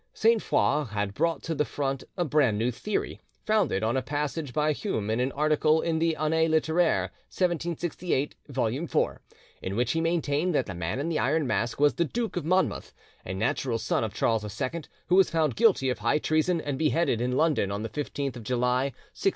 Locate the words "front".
1.63-2.03